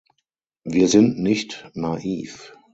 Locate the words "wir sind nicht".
0.63-1.69